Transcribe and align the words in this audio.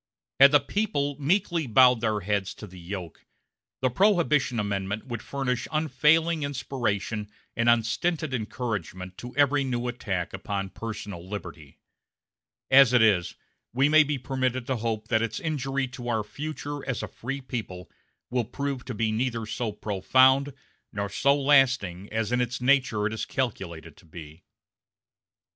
Had 0.39 0.51
the 0.51 0.59
people 0.59 1.15
meekly 1.19 1.67
bowed 1.67 2.01
their 2.01 2.21
heads 2.21 2.55
to 2.55 2.65
the 2.65 2.79
yoke, 2.79 3.23
the 3.83 3.91
Prohibition 3.91 4.59
Amendment 4.59 5.05
would 5.05 5.21
furnish 5.21 5.67
unfailing 5.71 6.41
inspiration 6.41 7.29
and 7.55 7.69
unstinted 7.69 8.33
encouragement 8.33 9.15
to 9.19 9.35
every 9.37 9.63
new 9.63 9.87
attack 9.87 10.33
upon 10.33 10.71
personal 10.71 11.29
liberty; 11.29 11.77
as 12.71 12.93
it 12.93 13.03
is, 13.03 13.35
we 13.73 13.89
may 13.89 14.01
be 14.01 14.17
permitted 14.17 14.65
to 14.65 14.77
hope 14.77 15.07
that 15.09 15.21
its 15.21 15.39
injury 15.39 15.87
to 15.89 16.07
our 16.09 16.23
future 16.23 16.83
as 16.89 17.03
a 17.03 17.07
free 17.07 17.39
people 17.39 17.87
will 18.31 18.43
prove 18.45 18.83
to 18.85 18.95
be 18.95 19.11
neither 19.11 19.45
so 19.45 19.71
profound 19.71 20.51
nor 20.91 21.09
so 21.09 21.39
lasting 21.39 22.11
as 22.11 22.31
in 22.31 22.41
its 22.41 22.59
nature 22.59 23.05
it 23.05 23.13
is 23.13 23.25
calculated 23.25 23.95
to 23.95 24.05
be. 24.07 24.41